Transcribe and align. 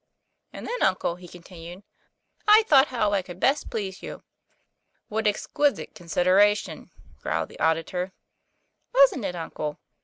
"And 0.51 0.65
then, 0.65 0.81
uncle," 0.81 1.17
he 1.17 1.27
contiuned, 1.27 1.83
"I 2.47 2.63
thought 2.63 2.87
how 2.87 3.13
I 3.13 3.21
could 3.21 3.39
best 3.39 3.69
please 3.69 4.01
you." 4.01 4.23
'What 5.09 5.27
exquisite 5.27 5.93
consideration," 5.93 6.89
growled 7.21 7.49
the 7.49 7.59
au 7.59 7.75
ditor. 7.75 8.11
'Wasn't 8.95 9.23
it, 9.25 9.35
uncle 9.35 9.77